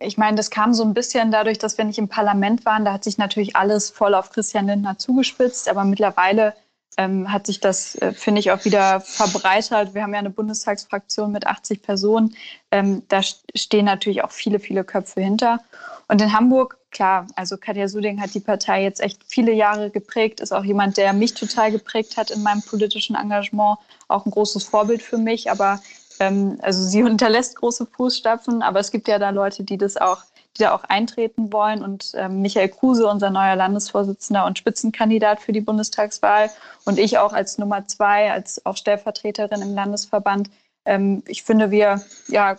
ich 0.00 0.16
meine, 0.16 0.36
das 0.36 0.50
kam 0.50 0.72
so 0.72 0.82
ein 0.82 0.94
bisschen 0.94 1.30
dadurch, 1.30 1.58
dass 1.58 1.76
wir 1.78 1.84
nicht 1.84 1.98
im 1.98 2.08
Parlament 2.08 2.64
waren. 2.64 2.84
Da 2.84 2.94
hat 2.94 3.04
sich 3.04 3.18
natürlich 3.18 3.54
alles 3.54 3.90
voll 3.90 4.14
auf 4.14 4.30
Christian 4.30 4.66
Lindner 4.66 4.98
zugespitzt. 4.98 5.68
Aber 5.68 5.84
mittlerweile 5.84 6.54
ähm, 6.96 7.30
hat 7.30 7.46
sich 7.46 7.60
das, 7.60 7.96
äh, 7.96 8.12
finde 8.12 8.40
ich, 8.40 8.50
auch 8.50 8.64
wieder 8.64 9.00
verbreitert. 9.00 9.94
Wir 9.94 10.02
haben 10.02 10.14
ja 10.14 10.18
eine 10.18 10.30
Bundestagsfraktion 10.30 11.30
mit 11.30 11.46
80 11.46 11.82
Personen. 11.82 12.34
Ähm, 12.70 13.02
da 13.08 13.20
stehen 13.54 13.84
natürlich 13.84 14.24
auch 14.24 14.30
viele, 14.30 14.58
viele 14.58 14.84
Köpfe 14.84 15.20
hinter. 15.20 15.60
Und 16.08 16.20
in 16.22 16.32
Hamburg, 16.32 16.78
klar, 16.90 17.26
also 17.36 17.58
Katja 17.58 17.86
Suding 17.86 18.20
hat 18.20 18.34
die 18.34 18.40
Partei 18.40 18.82
jetzt 18.82 19.00
echt 19.00 19.20
viele 19.28 19.52
Jahre 19.52 19.90
geprägt, 19.90 20.40
ist 20.40 20.52
auch 20.52 20.64
jemand, 20.64 20.96
der 20.96 21.12
mich 21.12 21.34
total 21.34 21.70
geprägt 21.70 22.16
hat 22.16 22.30
in 22.30 22.42
meinem 22.42 22.62
politischen 22.62 23.16
Engagement, 23.16 23.78
auch 24.08 24.24
ein 24.24 24.32
großes 24.32 24.64
Vorbild 24.64 25.02
für 25.02 25.18
mich. 25.18 25.50
Aber 25.50 25.80
ähm, 26.20 26.58
also 26.62 26.82
sie 26.82 27.02
hinterlässt 27.04 27.56
große 27.56 27.86
Fußstapfen, 27.86 28.62
aber 28.62 28.80
es 28.80 28.90
gibt 28.90 29.08
ja 29.08 29.18
da 29.18 29.30
Leute, 29.30 29.64
die 29.64 29.78
das 29.78 29.96
auch 29.96 30.22
die 30.56 30.62
da 30.62 30.74
auch 30.74 30.84
eintreten 30.84 31.52
wollen. 31.52 31.82
Und 31.82 32.12
ähm, 32.14 32.42
Michael 32.42 32.68
Kruse, 32.68 33.06
unser 33.06 33.30
neuer 33.30 33.56
Landesvorsitzender 33.56 34.46
und 34.46 34.58
Spitzenkandidat 34.58 35.40
für 35.40 35.52
die 35.52 35.60
Bundestagswahl 35.60 36.50
und 36.84 36.98
ich 36.98 37.18
auch 37.18 37.32
als 37.32 37.58
Nummer 37.58 37.86
zwei, 37.86 38.32
als 38.32 38.64
auch 38.66 38.76
Stellvertreterin 38.76 39.62
im 39.62 39.74
Landesverband. 39.74 40.50
Ähm, 40.84 41.22
ich 41.26 41.42
finde, 41.42 41.70
wir 41.70 42.02
ja, 42.28 42.56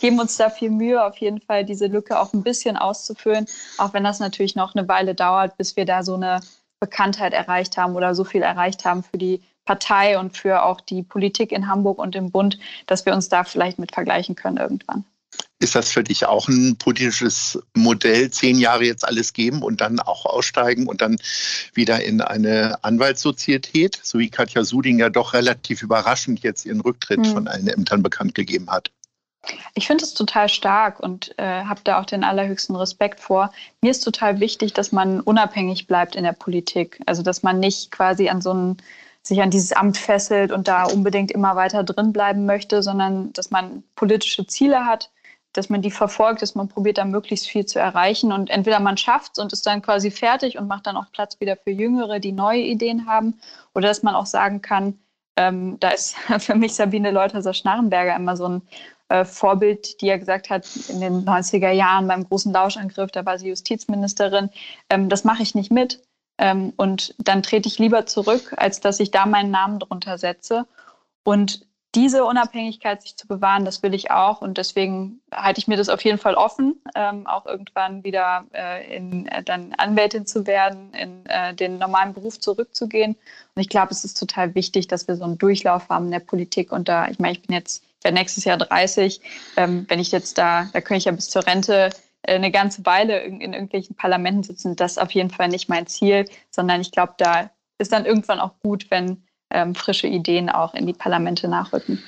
geben 0.00 0.20
uns 0.20 0.36
da 0.36 0.50
viel 0.50 0.70
Mühe, 0.70 1.04
auf 1.04 1.16
jeden 1.18 1.40
Fall 1.40 1.64
diese 1.64 1.86
Lücke 1.86 2.18
auch 2.18 2.32
ein 2.32 2.42
bisschen 2.42 2.76
auszufüllen, 2.76 3.46
auch 3.78 3.92
wenn 3.92 4.04
das 4.04 4.20
natürlich 4.20 4.56
noch 4.56 4.74
eine 4.74 4.88
Weile 4.88 5.14
dauert, 5.14 5.56
bis 5.56 5.76
wir 5.76 5.84
da 5.84 6.02
so 6.02 6.14
eine 6.14 6.40
Bekanntheit 6.80 7.32
erreicht 7.32 7.76
haben 7.76 7.96
oder 7.96 8.14
so 8.14 8.24
viel 8.24 8.42
erreicht 8.42 8.84
haben 8.84 9.02
für 9.02 9.18
die 9.18 9.42
Partei 9.66 10.18
und 10.18 10.36
für 10.36 10.62
auch 10.62 10.80
die 10.80 11.02
Politik 11.02 11.52
in 11.52 11.68
Hamburg 11.68 11.98
und 11.98 12.16
im 12.16 12.30
Bund, 12.30 12.58
dass 12.86 13.04
wir 13.04 13.12
uns 13.12 13.28
da 13.28 13.44
vielleicht 13.44 13.78
mit 13.78 13.92
vergleichen 13.92 14.36
können 14.36 14.56
irgendwann. 14.56 15.04
Ist 15.58 15.74
das 15.74 15.90
für 15.90 16.04
dich 16.04 16.26
auch 16.26 16.48
ein 16.48 16.76
politisches 16.76 17.58
Modell, 17.74 18.30
zehn 18.30 18.58
Jahre 18.58 18.84
jetzt 18.84 19.06
alles 19.06 19.32
geben 19.32 19.62
und 19.62 19.80
dann 19.80 20.00
auch 20.00 20.24
aussteigen 20.26 20.86
und 20.86 21.00
dann 21.00 21.16
wieder 21.74 22.02
in 22.02 22.20
eine 22.20 22.82
Anwaltssozietät, 22.84 23.98
so 24.02 24.18
wie 24.18 24.30
Katja 24.30 24.64
Suding 24.64 24.98
ja 24.98 25.08
doch 25.08 25.34
relativ 25.34 25.82
überraschend 25.82 26.40
jetzt 26.40 26.64
ihren 26.64 26.80
Rücktritt 26.80 27.20
mhm. 27.20 27.24
von 27.24 27.48
allen 27.48 27.68
Ämtern 27.68 28.02
bekannt 28.02 28.34
gegeben 28.34 28.70
hat? 28.70 28.90
Ich 29.74 29.86
finde 29.86 30.04
es 30.04 30.14
total 30.14 30.48
stark 30.48 31.00
und 31.00 31.38
äh, 31.38 31.64
habe 31.64 31.80
da 31.84 32.00
auch 32.00 32.06
den 32.06 32.24
allerhöchsten 32.24 32.76
Respekt 32.76 33.20
vor. 33.20 33.52
Mir 33.80 33.90
ist 33.90 34.00
total 34.00 34.40
wichtig, 34.40 34.72
dass 34.72 34.92
man 34.92 35.20
unabhängig 35.20 35.86
bleibt 35.86 36.16
in 36.16 36.24
der 36.24 36.32
Politik. 36.32 37.00
Also 37.06 37.22
dass 37.22 37.42
man 37.42 37.60
nicht 37.60 37.90
quasi 37.90 38.28
an 38.28 38.40
so 38.40 38.52
ein, 38.52 38.76
sich 39.26 39.42
an 39.42 39.50
dieses 39.50 39.72
Amt 39.72 39.98
fesselt 39.98 40.52
und 40.52 40.68
da 40.68 40.84
unbedingt 40.84 41.32
immer 41.32 41.56
weiter 41.56 41.82
drin 41.82 42.12
bleiben 42.12 42.46
möchte, 42.46 42.82
sondern 42.82 43.32
dass 43.32 43.50
man 43.50 43.82
politische 43.96 44.46
Ziele 44.46 44.86
hat, 44.86 45.10
dass 45.52 45.68
man 45.68 45.82
die 45.82 45.90
verfolgt, 45.90 46.42
dass 46.42 46.54
man 46.54 46.68
probiert, 46.68 46.98
da 46.98 47.04
möglichst 47.04 47.48
viel 47.48 47.66
zu 47.66 47.78
erreichen. 47.78 48.30
Und 48.30 48.50
entweder 48.50 48.78
man 48.78 48.96
schafft 48.96 49.32
es 49.32 49.38
und 49.42 49.52
ist 49.52 49.66
dann 49.66 49.82
quasi 49.82 50.10
fertig 50.10 50.58
und 50.58 50.68
macht 50.68 50.86
dann 50.86 50.96
auch 50.96 51.10
Platz 51.12 51.40
wieder 51.40 51.56
für 51.56 51.70
Jüngere, 51.70 52.20
die 52.20 52.32
neue 52.32 52.60
Ideen 52.60 53.06
haben, 53.06 53.40
oder 53.74 53.88
dass 53.88 54.02
man 54.02 54.14
auch 54.14 54.26
sagen 54.26 54.62
kann, 54.62 54.98
ähm, 55.36 55.78
da 55.80 55.90
ist 55.90 56.16
für 56.38 56.54
mich 56.54 56.74
Sabine 56.74 57.10
Leutherer-Schnarrenberger 57.10 58.14
immer 58.14 58.36
so 58.36 58.48
ein 58.48 58.62
äh, 59.08 59.24
Vorbild, 59.24 60.00
die 60.00 60.06
ja 60.06 60.18
gesagt 60.18 60.50
hat, 60.50 60.66
in 60.88 61.00
den 61.00 61.24
90er 61.24 61.70
Jahren 61.70 62.06
beim 62.06 62.24
großen 62.24 62.52
Lauschangriff, 62.52 63.10
da 63.10 63.24
war 63.26 63.38
sie 63.38 63.48
Justizministerin, 63.48 64.50
ähm, 64.90 65.08
das 65.08 65.24
mache 65.24 65.42
ich 65.42 65.54
nicht 65.54 65.72
mit. 65.72 66.00
Ähm, 66.38 66.72
und 66.76 67.14
dann 67.18 67.42
trete 67.42 67.68
ich 67.68 67.78
lieber 67.78 68.06
zurück, 68.06 68.54
als 68.56 68.80
dass 68.80 69.00
ich 69.00 69.10
da 69.10 69.26
meinen 69.26 69.50
Namen 69.50 69.78
drunter 69.78 70.18
setze. 70.18 70.66
Und 71.24 71.66
diese 71.96 72.26
Unabhängigkeit 72.26 73.00
sich 73.00 73.16
zu 73.16 73.26
bewahren, 73.26 73.64
das 73.64 73.82
will 73.82 73.94
ich 73.94 74.10
auch. 74.10 74.42
Und 74.42 74.58
deswegen 74.58 75.20
halte 75.32 75.58
ich 75.58 75.66
mir 75.66 75.78
das 75.78 75.88
auf 75.88 76.04
jeden 76.04 76.18
Fall 76.18 76.34
offen, 76.34 76.78
ähm, 76.94 77.26
auch 77.26 77.46
irgendwann 77.46 78.04
wieder 78.04 78.44
äh, 78.52 78.94
in, 78.94 79.26
äh, 79.28 79.42
dann 79.42 79.72
Anwältin 79.78 80.26
zu 80.26 80.46
werden, 80.46 80.92
in 80.92 81.24
äh, 81.24 81.54
den 81.54 81.78
normalen 81.78 82.12
Beruf 82.12 82.38
zurückzugehen. 82.38 83.16
Und 83.54 83.62
ich 83.62 83.70
glaube, 83.70 83.92
es 83.92 84.04
ist 84.04 84.18
total 84.18 84.54
wichtig, 84.54 84.88
dass 84.88 85.08
wir 85.08 85.16
so 85.16 85.24
einen 85.24 85.38
Durchlauf 85.38 85.88
haben 85.88 86.06
in 86.06 86.10
der 86.10 86.20
Politik. 86.20 86.70
Und 86.70 86.88
da, 86.88 87.08
ich 87.08 87.18
meine, 87.18 87.32
ich 87.32 87.42
bin 87.42 87.54
jetzt, 87.54 87.82
ich 87.98 88.04
werde 88.04 88.18
nächstes 88.18 88.44
Jahr 88.44 88.58
30. 88.58 89.22
Ähm, 89.56 89.86
wenn 89.88 89.98
ich 89.98 90.12
jetzt 90.12 90.36
da, 90.36 90.68
da 90.74 90.82
könnte 90.82 90.98
ich 90.98 91.04
ja 91.06 91.12
bis 91.12 91.30
zur 91.30 91.46
Rente 91.46 91.88
eine 92.26 92.50
ganze 92.50 92.84
Weile 92.84 93.20
in, 93.20 93.40
in 93.40 93.52
irgendwelchen 93.52 93.96
Parlamenten 93.96 94.42
sitzen. 94.42 94.76
Das 94.76 94.92
ist 94.92 94.98
auf 94.98 95.12
jeden 95.12 95.30
Fall 95.30 95.48
nicht 95.48 95.68
mein 95.68 95.86
Ziel, 95.86 96.26
sondern 96.50 96.80
ich 96.80 96.90
glaube, 96.90 97.14
da 97.18 97.50
ist 97.78 97.92
dann 97.92 98.06
irgendwann 98.06 98.40
auch 98.40 98.58
gut, 98.62 98.90
wenn 98.90 99.24
ähm, 99.50 99.74
frische 99.74 100.08
Ideen 100.08 100.50
auch 100.50 100.74
in 100.74 100.86
die 100.86 100.92
Parlamente 100.92 101.48
nachrücken. 101.48 102.02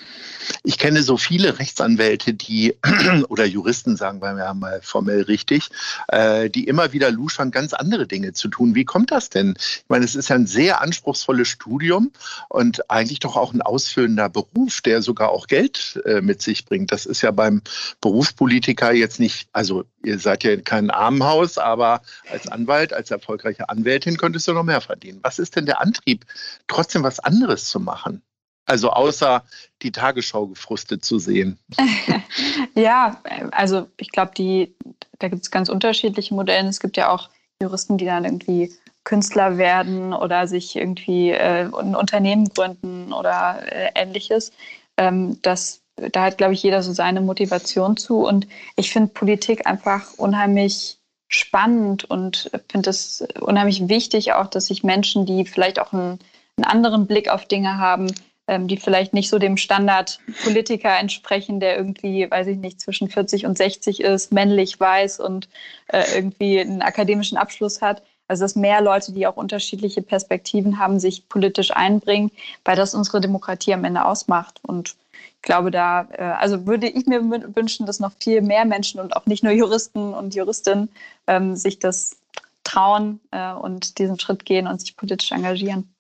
Ich 0.63 0.79
kenne 0.79 1.03
so 1.03 1.17
viele 1.17 1.59
Rechtsanwälte, 1.59 2.35
die 2.35 2.75
oder 3.29 3.45
Juristen, 3.45 3.97
sagen 3.97 4.21
wir 4.21 4.55
mal 4.55 4.81
formell 4.83 5.23
richtig, 5.23 5.69
äh, 6.09 6.51
die 6.51 6.65
immer 6.65 6.93
wieder 6.93 7.11
luschern, 7.11 7.51
ganz 7.51 7.73
andere 7.73 8.07
Dinge 8.07 8.33
zu 8.33 8.49
tun. 8.49 8.75
Wie 8.75 8.85
kommt 8.85 9.11
das 9.11 9.31
denn? 9.31 9.55
Ich 9.59 9.85
meine, 9.89 10.05
es 10.05 10.15
ist 10.15 10.29
ja 10.29 10.37
ein 10.37 10.47
sehr 10.47 10.81
anspruchsvolles 10.81 11.49
Studium 11.49 12.13
und 12.49 12.91
eigentlich 12.91 13.21
doch 13.21 13.37
auch 13.37 13.53
ein 13.53 13.63
ausfüllender 13.63 14.29
Beruf, 14.29 14.81
der 14.81 15.03
sogar 15.03 15.31
auch 15.31 15.47
Geld 15.47 16.01
äh, 16.05 16.21
mit 16.21 16.43
sich 16.43 16.65
bringt. 16.65 16.93
Das 16.93 17.07
ist 17.07 17.23
ja 17.23 17.31
beim 17.31 17.63
Berufspolitiker 18.01 18.93
jetzt 18.93 19.21
nicht, 19.21 19.49
also 19.53 19.85
ihr 20.03 20.19
seid 20.19 20.45
ja 20.45 20.57
kein 20.57 20.91
Armenhaus, 20.91 21.59
aber 21.59 22.03
als 22.31 22.49
Anwalt, 22.49 22.93
als 22.93 23.11
erfolgreiche 23.11 23.69
Anwältin 23.69 24.17
könntest 24.17 24.49
du 24.49 24.53
noch 24.53 24.65
mehr 24.65 24.81
verdienen. 24.81 25.21
Was 25.23 25.39
ist 25.39 25.57
denn 25.57 25.67
der 25.67 25.81
Antrieb, 25.81 26.25
trotzdem 26.67 27.03
was 27.03 27.21
anderes 27.21 27.69
zu 27.69 27.81
machen? 27.81 28.23
Also 28.69 28.91
außer 28.91 29.43
die 29.83 29.93
Tagesschau 29.93 30.47
gefrustet 30.47 31.05
zu 31.05 31.19
sehen. 31.19 31.59
ja, 32.75 33.21
also 33.51 33.89
ich 33.97 34.13
glaube, 34.13 34.33
die, 34.37 34.75
da 35.19 35.29
gibt 35.29 35.43
es 35.43 35.51
ganz 35.51 35.71
unterschiedliche 35.71 36.35
Modelle. 36.35 36.69
Es 36.69 36.79
gibt 36.79 36.99
ja 36.99 37.11
auch 37.11 37.31
Juristen, 37.63 37.97
die 37.97 38.05
dann 38.05 38.27
irgendwie 38.27 38.71
Künstler 39.05 39.57
werden 39.57 40.13
oder 40.13 40.47
sich 40.47 40.77
irgendwie 40.77 41.31
äh, 41.31 41.65
ein 41.65 41.97
Unternehmen 41.97 42.51
gründen 42.51 43.15
oder 43.15 43.61
äh, 43.73 43.91
ähnliches. 43.95 44.53
Ähm, 44.99 45.41
das, 45.41 45.81
da 45.97 46.25
hat, 46.25 46.37
glaube 46.37 46.53
ich, 46.53 46.63
jeder 46.63 46.83
so 46.83 46.93
seine 46.93 47.23
Motivation 47.23 47.97
zu. 47.97 48.27
Und 48.27 48.47
ich 48.77 48.93
finde 48.93 49.15
Politik 49.15 49.67
einfach 49.67 50.13
unheimlich 50.19 50.99
spannend 51.29 52.05
und 52.05 52.51
finde 52.71 52.91
es 52.91 53.27
unheimlich 53.41 53.89
wichtig 53.89 54.35
auch, 54.35 54.47
dass 54.47 54.67
sich 54.67 54.85
Menschen, 54.85 55.25
die 55.25 55.47
vielleicht 55.47 55.79
auch 55.79 55.95
einen, 55.95 56.19
einen 56.59 56.65
anderen 56.65 57.07
Blick 57.07 57.31
auf 57.31 57.47
Dinge 57.47 57.79
haben, 57.79 58.13
ähm, 58.49 58.67
die 58.67 58.79
vielleicht 58.79 59.15
nicht 59.15 59.29
so 59.29 59.39
dem 59.39 59.57
Standard 59.57 60.19
Politiker 60.43 60.99
entsprechen, 60.99 61.61
der 61.61 61.77
irgendwie, 61.77 62.29
weiß 62.29 62.49
ich 62.49 62.59
nicht, 62.59 62.81
zwischen 62.81 63.09
40 63.09 63.47
und 63.47 63.57
60 63.57 64.01
ist, 64.01 64.33
männlich, 64.33 64.81
weiß 64.81 65.21
und 65.21 65.49
äh, 65.89 66.03
irgendwie 66.15 66.59
einen 66.61 66.83
akademischen 66.83 67.39
Abschluss 67.39 67.81
hat. 67.81 68.03
Also 68.27 68.45
dass 68.45 68.57
mehr 68.57 68.81
Leute, 68.83 69.13
die 69.13 69.27
auch 69.27 69.37
unterschiedliche 69.37 70.03
Perspektiven 70.03 70.79
haben, 70.79 70.99
sich 70.99 71.29
politisch 71.29 71.71
einbringen, 71.71 72.31
weil 72.65 72.77
das 72.77 72.95
unsere 72.95 73.21
Demokratie 73.21 73.73
am 73.73 73.85
Ende 73.85 74.05
ausmacht. 74.05 74.61
Und 74.63 74.97
ich 75.37 75.43
glaube, 75.43 75.71
da, 75.71 76.09
äh, 76.13 76.23
also 76.23 76.67
würde 76.67 76.89
ich 76.89 77.07
mir 77.07 77.23
wünschen, 77.55 77.87
dass 77.87 78.01
noch 78.01 78.13
viel 78.19 78.43
mehr 78.43 78.65
Menschen 78.65 79.01
und 79.01 79.17
auch 79.17 79.27
nicht 79.27 79.45
nur 79.45 79.53
Juristen 79.53 80.13
und 80.15 80.35
Juristinnen 80.35 80.91
ähm, 81.27 81.55
sich 81.57 81.79
das 81.79 82.17
trauen 82.65 83.21
äh, 83.31 83.53
und 83.53 83.99
diesen 83.99 84.19
Schritt 84.19 84.45
gehen 84.45 84.67
und 84.67 84.81
sich 84.81 84.97
politisch 84.97 85.33
engagieren. 85.33 85.95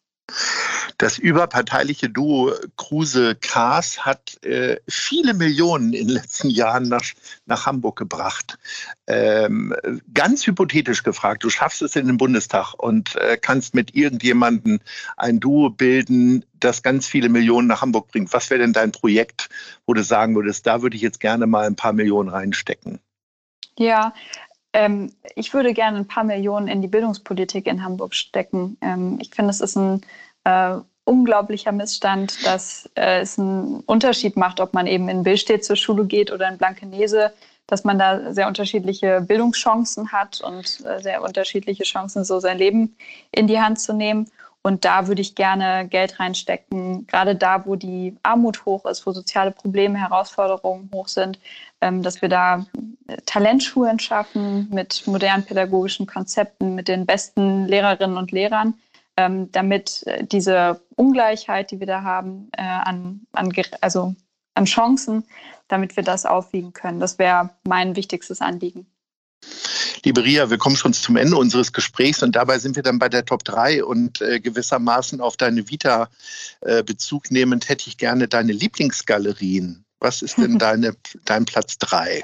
Das 0.98 1.16
überparteiliche 1.16 2.10
Duo 2.10 2.52
Kruse-Kaas 2.76 4.04
hat 4.04 4.42
äh, 4.44 4.78
viele 4.88 5.32
Millionen 5.32 5.92
in 5.92 6.08
den 6.08 6.16
letzten 6.16 6.50
Jahren 6.50 6.88
nach, 6.88 7.04
nach 7.46 7.66
Hamburg 7.66 7.96
gebracht. 7.96 8.58
Ähm, 9.06 9.74
ganz 10.12 10.46
hypothetisch 10.46 11.04
gefragt, 11.04 11.44
du 11.44 11.50
schaffst 11.50 11.82
es 11.82 11.94
in 11.96 12.08
den 12.08 12.16
Bundestag 12.16 12.74
und 12.74 13.14
äh, 13.16 13.38
kannst 13.40 13.74
mit 13.74 13.94
irgendjemandem 13.94 14.80
ein 15.16 15.38
Duo 15.38 15.70
bilden, 15.70 16.44
das 16.54 16.82
ganz 16.82 17.06
viele 17.06 17.28
Millionen 17.28 17.68
nach 17.68 17.82
Hamburg 17.82 18.08
bringt. 18.08 18.32
Was 18.32 18.50
wäre 18.50 18.60
denn 18.60 18.72
dein 18.72 18.90
Projekt, 18.90 19.48
wo 19.86 19.94
du 19.94 20.02
sagen 20.02 20.34
würdest, 20.34 20.66
da 20.66 20.82
würde 20.82 20.96
ich 20.96 21.02
jetzt 21.02 21.20
gerne 21.20 21.46
mal 21.46 21.66
ein 21.66 21.76
paar 21.76 21.92
Millionen 21.92 22.28
reinstecken? 22.28 22.98
Ja, 23.78 24.12
ähm, 24.78 25.12
ich 25.34 25.52
würde 25.54 25.74
gerne 25.74 25.98
ein 25.98 26.06
paar 26.06 26.24
Millionen 26.24 26.68
in 26.68 26.80
die 26.80 26.88
Bildungspolitik 26.88 27.66
in 27.66 27.82
Hamburg 27.82 28.14
stecken. 28.14 28.76
Ähm, 28.80 29.18
ich 29.20 29.30
finde, 29.30 29.50
es 29.50 29.60
ist 29.60 29.76
ein 29.76 30.02
äh, 30.44 30.76
unglaublicher 31.04 31.72
Missstand, 31.72 32.46
dass 32.46 32.88
äh, 32.94 33.20
es 33.20 33.38
einen 33.38 33.80
Unterschied 33.80 34.36
macht, 34.36 34.60
ob 34.60 34.74
man 34.74 34.86
eben 34.86 35.08
in 35.08 35.24
Billstedt 35.24 35.64
zur 35.64 35.76
Schule 35.76 36.04
geht 36.04 36.30
oder 36.30 36.48
in 36.48 36.58
Blankenese, 36.58 37.32
dass 37.66 37.82
man 37.82 37.98
da 37.98 38.32
sehr 38.32 38.46
unterschiedliche 38.46 39.20
Bildungschancen 39.20 40.12
hat 40.12 40.40
und 40.40 40.84
äh, 40.86 41.02
sehr 41.02 41.22
unterschiedliche 41.22 41.82
Chancen, 41.82 42.24
so 42.24 42.38
sein 42.38 42.58
Leben 42.58 42.96
in 43.32 43.48
die 43.48 43.60
Hand 43.60 43.80
zu 43.80 43.92
nehmen. 43.92 44.30
Und 44.62 44.84
da 44.84 45.08
würde 45.08 45.22
ich 45.22 45.34
gerne 45.34 45.88
Geld 45.88 46.20
reinstecken, 46.20 47.06
gerade 47.06 47.34
da, 47.34 47.64
wo 47.64 47.76
die 47.76 48.16
Armut 48.22 48.64
hoch 48.64 48.84
ist, 48.86 49.06
wo 49.06 49.12
soziale 49.12 49.50
Probleme, 49.50 49.98
Herausforderungen 49.98 50.90
hoch 50.92 51.08
sind, 51.08 51.38
dass 51.80 52.22
wir 52.22 52.28
da 52.28 52.66
Talentschulen 53.24 54.00
schaffen 54.00 54.68
mit 54.70 55.06
modernen 55.06 55.44
pädagogischen 55.44 56.06
Konzepten, 56.06 56.74
mit 56.74 56.88
den 56.88 57.06
besten 57.06 57.66
Lehrerinnen 57.66 58.16
und 58.16 58.32
Lehrern 58.32 58.74
ähm, 59.18 59.50
damit 59.50 60.04
äh, 60.06 60.24
diese 60.24 60.80
Ungleichheit, 60.94 61.72
die 61.72 61.80
wir 61.80 61.88
da 61.88 62.02
haben, 62.02 62.48
äh, 62.56 62.62
an, 62.62 63.26
an, 63.32 63.52
also 63.80 64.14
an 64.54 64.64
Chancen, 64.64 65.24
damit 65.66 65.96
wir 65.96 66.04
das 66.04 66.24
aufwiegen 66.24 66.72
können. 66.72 67.00
Das 67.00 67.18
wäre 67.18 67.50
mein 67.66 67.96
wichtigstes 67.96 68.40
Anliegen. 68.40 68.86
Liebe 70.04 70.24
Ria, 70.24 70.50
wir 70.50 70.58
kommen 70.58 70.76
schon 70.76 70.92
zum 70.92 71.16
Ende 71.16 71.36
unseres 71.36 71.72
Gesprächs 71.72 72.22
und 72.22 72.36
dabei 72.36 72.60
sind 72.60 72.76
wir 72.76 72.84
dann 72.84 73.00
bei 73.00 73.08
der 73.08 73.24
Top 73.24 73.42
3 73.42 73.84
und 73.84 74.20
äh, 74.20 74.38
gewissermaßen 74.38 75.20
auf 75.20 75.36
deine 75.36 75.68
Vita 75.68 76.08
äh, 76.60 76.84
Bezug 76.84 77.32
nehmend 77.32 77.68
hätte 77.68 77.88
ich 77.88 77.98
gerne 77.98 78.28
deine 78.28 78.52
Lieblingsgalerien. 78.52 79.84
Was 80.00 80.22
ist 80.22 80.38
denn 80.38 80.58
deine, 80.58 80.94
dein 81.24 81.44
Platz 81.44 81.78
3? 81.78 82.22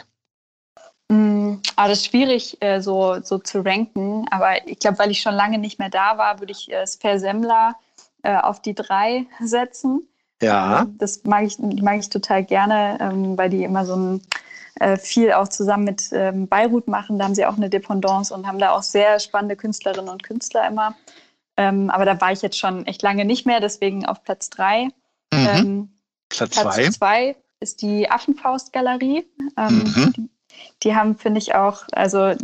Mm, 1.09 1.57
aber 1.77 1.89
das 1.89 2.01
ist 2.01 2.07
schwierig 2.07 2.61
äh, 2.63 2.81
so, 2.81 3.21
so 3.23 3.39
zu 3.39 3.65
ranken. 3.65 4.27
Aber 4.31 4.67
ich 4.67 4.79
glaube, 4.79 4.99
weil 4.99 5.11
ich 5.11 5.21
schon 5.21 5.35
lange 5.35 5.59
nicht 5.59 5.79
mehr 5.79 5.91
da 5.91 6.17
war, 6.19 6.41
würde 6.41 6.53
ich 6.53 6.73
äh, 6.73 6.87
Sper 6.87 7.19
Semmler 7.19 7.77
äh, 8.23 8.37
auf 8.37 8.63
die 8.63 8.75
drei 8.75 9.27
setzen. 9.41 10.09
Ja. 10.43 10.83
Ähm, 10.83 10.97
das 10.99 11.25
mag 11.25 11.45
ich, 11.45 11.59
mag 11.59 11.99
ich 11.99 12.09
total 12.09 12.45
gerne, 12.45 12.99
ähm, 13.01 13.37
weil 13.37 13.51
die 13.51 13.65
immer 13.65 13.85
so 13.85 13.97
ein 13.97 14.23
äh, 14.81 14.97
viel 14.97 15.33
auch 15.33 15.49
zusammen 15.49 15.85
mit 15.85 16.09
ähm, 16.13 16.49
Beirut 16.49 16.89
machen. 16.89 17.19
Da 17.19 17.25
haben 17.25 17.35
sie 17.35 17.47
auch 17.47 17.57
eine 17.57 17.71
Dependance 17.71 18.35
und 18.35 18.47
haben 18.47 18.59
da 18.59 18.73
auch 18.73 18.83
sehr 18.83 19.21
spannende 19.21 19.57
Künstlerinnen 19.57 20.09
und 20.09 20.23
Künstler 20.23 20.67
immer. 20.67 20.97
Ähm, 21.57 21.91
aber 21.91 22.05
da 22.05 22.21
war 22.21 22.33
ich 22.33 22.43
jetzt 22.43 22.59
schon 22.59 22.85
echt 22.87 23.03
lange 23.03 23.25
nicht 23.25 23.47
mehr, 23.47 23.61
deswegen 23.61 24.05
auf 24.07 24.25
Platz 24.25 24.51
drei. 24.51 24.89
Mhm. 25.33 25.49
Ähm, 25.49 25.89
Platz, 26.29 26.61
Platz 26.61 26.97
zwei. 26.97 27.37
Ist 27.65 27.81
die 27.83 28.11
Affenfaust-Galerie. 28.11 29.27
Ähm, 29.57 29.85
mhm. 29.97 30.29
Die 30.83 30.95
haben, 30.95 31.17
finde 31.17 31.39
ich 31.39 31.55
auch, 31.55 31.83
also 31.93 32.27
äh, 32.27 32.37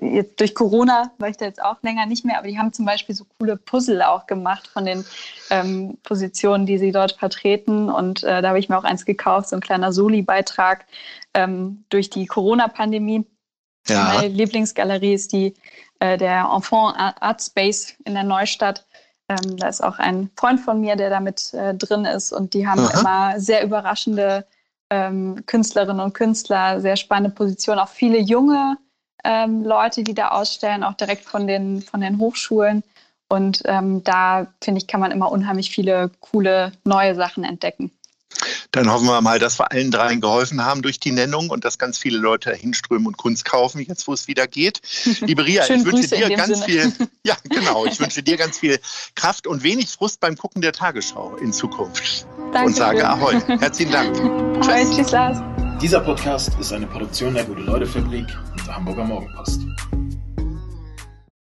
jetzt 0.00 0.40
durch 0.40 0.54
Corona 0.54 1.10
war 1.18 1.28
ich 1.28 1.36
da 1.36 1.46
jetzt 1.46 1.62
auch 1.62 1.82
länger 1.82 2.06
nicht 2.06 2.24
mehr, 2.24 2.38
aber 2.38 2.46
die 2.46 2.58
haben 2.58 2.72
zum 2.72 2.84
Beispiel 2.84 3.14
so 3.14 3.26
coole 3.38 3.56
Puzzle 3.56 4.02
auch 4.02 4.26
gemacht 4.26 4.68
von 4.68 4.86
den 4.86 5.04
ähm, 5.50 5.98
Positionen, 6.02 6.64
die 6.64 6.78
sie 6.78 6.92
dort 6.92 7.12
vertreten. 7.12 7.90
Und 7.90 8.22
äh, 8.22 8.40
da 8.40 8.48
habe 8.48 8.58
ich 8.58 8.68
mir 8.68 8.78
auch 8.78 8.84
eins 8.84 9.04
gekauft, 9.04 9.48
so 9.48 9.56
ein 9.56 9.60
kleiner 9.60 9.92
Soli-Beitrag 9.92 10.86
ähm, 11.34 11.84
durch 11.90 12.08
die 12.08 12.26
Corona-Pandemie. 12.26 13.26
Ja. 13.88 14.12
Meine 14.14 14.28
Lieblingsgalerie 14.28 15.14
ist 15.14 15.32
die 15.32 15.54
äh, 15.98 16.16
der 16.16 16.50
Enfant 16.54 16.96
Art 16.96 17.42
Space 17.42 17.96
in 18.04 18.14
der 18.14 18.24
Neustadt. 18.24 18.86
Ähm, 19.28 19.56
da 19.56 19.68
ist 19.68 19.82
auch 19.82 19.98
ein 19.98 20.30
Freund 20.36 20.60
von 20.60 20.80
mir, 20.80 20.96
der 20.96 21.10
damit 21.10 21.52
äh, 21.52 21.74
drin 21.74 22.04
ist 22.04 22.32
und 22.32 22.54
die 22.54 22.66
haben 22.66 22.80
Aha. 22.80 23.00
immer 23.00 23.40
sehr 23.40 23.62
überraschende 23.62 24.46
ähm, 24.90 25.44
Künstlerinnen 25.46 26.00
und 26.00 26.14
Künstler, 26.14 26.80
sehr 26.80 26.96
spannende 26.96 27.34
Position, 27.34 27.78
auch 27.78 27.88
viele 27.88 28.18
junge 28.18 28.76
ähm, 29.24 29.64
Leute, 29.64 30.04
die 30.04 30.14
da 30.14 30.28
ausstellen, 30.28 30.84
auch 30.84 30.94
direkt 30.94 31.24
von 31.24 31.46
den, 31.46 31.82
von 31.82 32.00
den 32.00 32.18
Hochschulen. 32.18 32.82
Und 33.28 33.62
ähm, 33.66 34.02
da, 34.04 34.46
finde 34.62 34.78
ich, 34.80 34.86
kann 34.86 35.00
man 35.00 35.10
immer 35.10 35.30
unheimlich 35.30 35.70
viele 35.70 36.10
coole 36.20 36.72
neue 36.84 37.14
Sachen 37.14 37.44
entdecken. 37.44 37.90
Dann 38.72 38.90
hoffen 38.90 39.06
wir 39.06 39.20
mal, 39.20 39.38
dass 39.38 39.58
wir 39.58 39.72
allen 39.72 39.90
dreien 39.90 40.20
geholfen 40.20 40.64
haben 40.64 40.82
durch 40.82 41.00
die 41.00 41.10
Nennung 41.10 41.50
und 41.50 41.64
dass 41.64 41.78
ganz 41.78 41.98
viele 41.98 42.18
Leute 42.18 42.52
hinströmen 42.54 43.06
und 43.06 43.16
Kunst 43.16 43.44
kaufen, 43.44 43.80
jetzt 43.80 44.06
wo 44.06 44.12
es 44.12 44.28
wieder 44.28 44.46
geht. 44.46 44.80
Liebe 45.20 45.44
Ria, 45.44 45.64
ich 45.64 45.84
wünsche 45.84 46.08
dir 46.08 46.28
ganz 46.36 46.60
Sinne. 46.60 46.64
viel, 46.64 46.92
ja 47.24 47.36
genau, 47.44 47.86
ich 47.86 47.98
wünsche 47.98 48.22
dir 48.22 48.36
ganz 48.36 48.58
viel 48.58 48.78
Kraft 49.14 49.46
und 49.46 49.62
wenig 49.62 49.88
Frust 49.88 50.20
beim 50.20 50.36
Gucken 50.36 50.62
der 50.62 50.72
Tagesschau 50.72 51.36
in 51.36 51.52
Zukunft. 51.52 52.26
Danke 52.52 52.66
und 52.66 52.76
sage 52.76 53.08
Ahoi. 53.08 53.40
Herzlichen 53.58 53.92
Dank. 53.92 54.18
Ahoi, 54.62 54.84
tschüss 54.94 55.10
Lars. 55.10 55.42
Dieser 55.80 56.00
Podcast 56.00 56.50
ist 56.58 56.72
eine 56.72 56.86
Produktion 56.86 57.34
der 57.34 57.44
Gute-Leute-Fabrik 57.44 58.26
und 58.52 58.66
der 58.66 58.76
Hamburger 58.76 59.04
Morgenpost. 59.04 59.60